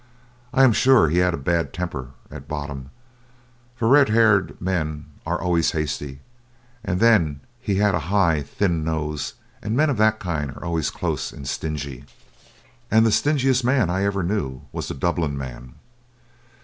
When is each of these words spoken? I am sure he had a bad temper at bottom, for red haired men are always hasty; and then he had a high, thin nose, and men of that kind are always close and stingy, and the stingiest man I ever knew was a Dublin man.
I 0.51 0.63
am 0.63 0.73
sure 0.73 1.09
he 1.09 1.19
had 1.19 1.35
a 1.35 1.37
bad 1.37 1.73
temper 1.73 2.07
at 2.31 2.47
bottom, 2.47 2.89
for 3.75 3.87
red 3.87 4.09
haired 4.09 4.59
men 4.59 5.05
are 5.27 5.39
always 5.39 5.73
hasty; 5.73 6.21
and 6.83 6.99
then 6.99 7.41
he 7.59 7.75
had 7.75 7.93
a 7.93 7.99
high, 8.09 8.41
thin 8.41 8.83
nose, 8.83 9.35
and 9.61 9.77
men 9.77 9.91
of 9.91 9.97
that 9.97 10.17
kind 10.19 10.53
are 10.55 10.65
always 10.65 10.89
close 10.89 11.31
and 11.31 11.47
stingy, 11.47 12.05
and 12.89 13.05
the 13.05 13.11
stingiest 13.11 13.63
man 13.63 13.91
I 13.91 14.03
ever 14.03 14.23
knew 14.23 14.63
was 14.71 14.89
a 14.89 14.95
Dublin 14.95 15.37
man. 15.37 15.75